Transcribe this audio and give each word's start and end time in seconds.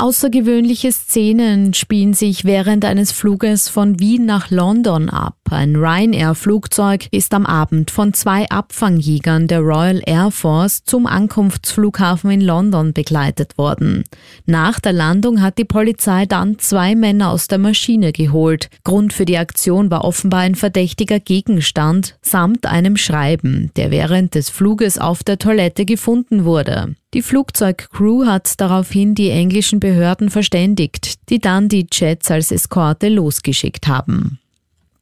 Außergewöhnliche 0.00 0.92
Szenen 0.92 1.74
spielen 1.74 2.14
sich 2.14 2.44
während 2.44 2.84
eines 2.84 3.10
Fluges 3.10 3.68
von 3.68 3.98
Wien 3.98 4.26
nach 4.26 4.48
London 4.48 5.10
ab. 5.10 5.34
Ein 5.50 5.74
Ryanair-Flugzeug 5.74 7.08
ist 7.10 7.34
am 7.34 7.44
Abend 7.44 7.90
von 7.90 8.14
zwei 8.14 8.48
Abfangjägern 8.48 9.48
der 9.48 9.58
Royal 9.58 10.00
Air 10.06 10.30
Force 10.30 10.84
zum 10.84 11.06
Ankunftsflughafen 11.06 12.30
in 12.30 12.42
London 12.42 12.92
begleitet 12.92 13.58
worden. 13.58 14.04
Nach 14.46 14.78
der 14.78 14.92
Landung 14.92 15.42
hat 15.42 15.58
die 15.58 15.64
Polizei 15.64 16.26
dann 16.26 16.60
zwei 16.60 16.94
Männer 16.94 17.32
aus 17.32 17.48
der 17.48 17.58
Maschine 17.58 18.12
geholt. 18.12 18.70
Grund 18.84 19.12
für 19.12 19.24
die 19.24 19.38
Aktion 19.38 19.90
war 19.90 20.04
offenbar 20.04 20.40
ein 20.40 20.54
verdächtiger 20.54 21.18
Gegenstand 21.18 22.16
samt 22.22 22.66
einem 22.66 22.96
Schreiben, 22.96 23.72
der 23.74 23.90
während 23.90 24.36
des 24.36 24.48
Fluges 24.48 24.96
auf 24.96 25.24
der 25.24 25.38
Toilette 25.38 25.84
gefunden 25.84 26.44
wurde. 26.44 26.94
Die 27.14 27.22
Flugzeugcrew 27.22 28.26
hat 28.26 28.60
daraufhin 28.60 29.14
die 29.14 29.30
englischen 29.30 29.80
Behörden 29.80 30.28
verständigt, 30.28 31.30
die 31.30 31.38
dann 31.38 31.68
die 31.68 31.86
Jets 31.90 32.30
als 32.30 32.52
Eskorte 32.52 33.08
losgeschickt 33.08 33.88
haben. 33.88 34.38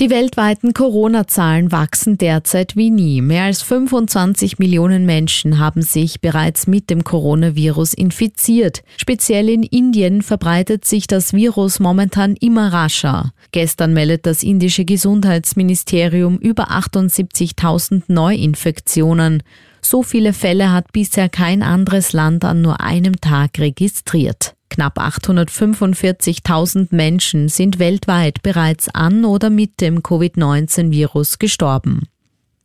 Die 0.00 0.10
weltweiten 0.10 0.74
Corona-Zahlen 0.74 1.72
wachsen 1.72 2.18
derzeit 2.18 2.76
wie 2.76 2.88
nie. 2.88 3.20
Mehr 3.20 3.42
als 3.44 3.62
25 3.62 4.60
Millionen 4.60 5.06
Menschen 5.06 5.58
haben 5.58 5.82
sich 5.82 6.20
bereits 6.20 6.68
mit 6.68 6.88
dem 6.88 7.02
Coronavirus 7.02 7.94
infiziert. 7.94 8.84
Speziell 8.96 9.48
in 9.48 9.64
Indien 9.64 10.22
verbreitet 10.22 10.84
sich 10.84 11.08
das 11.08 11.32
Virus 11.32 11.80
momentan 11.80 12.36
immer 12.36 12.72
rascher. 12.72 13.32
Gestern 13.50 13.92
meldet 13.92 14.24
das 14.24 14.44
indische 14.44 14.84
Gesundheitsministerium 14.84 16.38
über 16.38 16.70
78.000 16.70 18.04
Neuinfektionen. 18.06 19.42
So 19.82 20.04
viele 20.04 20.32
Fälle 20.32 20.70
hat 20.70 20.92
bisher 20.92 21.28
kein 21.28 21.64
anderes 21.64 22.12
Land 22.12 22.44
an 22.44 22.62
nur 22.62 22.80
einem 22.80 23.20
Tag 23.20 23.58
registriert. 23.58 24.54
Knapp 24.78 24.96
845.000 24.96 26.94
Menschen 26.94 27.48
sind 27.48 27.80
weltweit 27.80 28.44
bereits 28.44 28.88
an 28.88 29.24
oder 29.24 29.50
mit 29.50 29.80
dem 29.80 30.04
Covid-19-Virus 30.04 31.40
gestorben. 31.40 32.02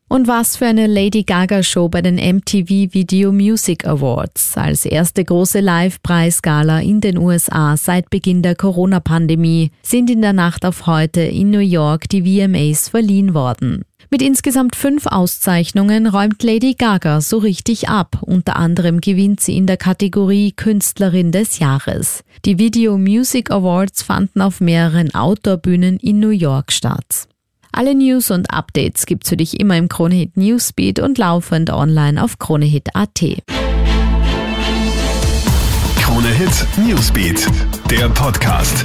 Und 0.10 0.28
was 0.28 0.56
für 0.56 0.68
eine 0.68 0.86
Lady 0.86 1.24
Gaga 1.24 1.64
Show 1.64 1.90
bei 1.90 2.04
den 2.04 2.18
MTV 2.18 2.94
Video 2.94 3.32
Music 3.32 3.88
Awards 3.88 4.56
als 4.56 4.86
erste 4.86 5.26
große 5.26 5.60
Live-Preisgala 5.60 6.82
in 6.82 7.02
den 7.02 7.18
USA 7.18 7.76
seit 7.78 8.12
Beginn 8.12 8.44
der 8.44 8.54
Corona-Pandemie 8.54 9.72
sind 9.82 10.12
in 10.12 10.22
der 10.22 10.34
Nacht 10.34 10.68
auf 10.68 10.86
heute 10.86 11.22
in 11.22 11.50
New 11.50 11.58
York 11.58 12.10
die 12.10 12.22
VMAs 12.22 12.90
verliehen 12.90 13.34
worden. 13.34 13.86
Mit 14.10 14.22
insgesamt 14.22 14.76
fünf 14.76 15.06
Auszeichnungen 15.08 16.08
räumt 16.08 16.44
Lady 16.44 16.74
Gaga 16.74 17.22
so 17.22 17.38
richtig 17.38 17.90
ab. 17.90 18.18
Unter 18.22 18.56
anderem 18.56 19.02
gewinnt 19.02 19.40
sie 19.40 19.58
in 19.58 19.68
der 19.68 19.78
Kategorie 19.78 20.52
Künstlerin 20.52 21.32
des 21.32 21.60
Jahres. 21.60 22.24
Die 22.46 22.60
Video 22.60 22.98
Music 22.98 23.52
Awards 23.52 24.04
fanden 24.04 24.42
auf 24.42 24.62
mehreren 24.62 25.14
Outdoor-Bühnen 25.14 25.98
in 25.98 26.20
New 26.20 26.30
York 26.30 26.72
statt. 26.72 27.28
Alle 27.72 27.96
News 27.96 28.30
und 28.30 28.52
Updates 28.52 29.08
gibt's 29.08 29.30
für 29.30 29.38
dich 29.38 29.60
immer 29.60 29.78
im 29.78 29.90
Kronehit 29.90 30.38
Newsbeat 30.38 31.00
und 31.00 31.18
laufend 31.18 31.72
online 31.72 32.24
auf 32.24 32.38
kronehit.at. 32.38 33.42
Kronehit 36.00 36.68
Newsbeat, 36.78 37.48
der 37.90 38.10
Podcast. 38.10 38.84